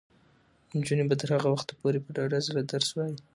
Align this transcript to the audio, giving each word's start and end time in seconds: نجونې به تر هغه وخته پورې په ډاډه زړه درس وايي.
نجونې 0.77 1.03
به 1.09 1.15
تر 1.21 1.29
هغه 1.35 1.49
وخته 1.51 1.73
پورې 1.79 1.99
په 2.05 2.09
ډاډه 2.15 2.39
زړه 2.47 2.61
درس 2.71 2.89
وايي. 2.93 3.15